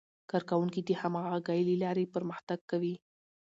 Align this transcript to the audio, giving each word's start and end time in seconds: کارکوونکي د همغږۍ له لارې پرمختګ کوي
کارکوونکي 0.31 0.81
د 0.83 0.89
همغږۍ 1.01 1.61
له 1.69 1.75
لارې 1.83 2.11
پرمختګ 2.15 2.59
کوي 2.71 2.95